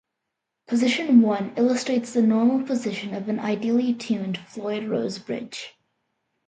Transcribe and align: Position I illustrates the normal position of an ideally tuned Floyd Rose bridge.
Position 0.65 1.23
I 1.25 1.53
illustrates 1.57 2.11
the 2.11 2.23
normal 2.23 2.65
position 2.65 3.13
of 3.13 3.29
an 3.29 3.37
ideally 3.37 3.93
tuned 3.93 4.39
Floyd 4.47 4.85
Rose 4.85 5.19
bridge. 5.19 5.75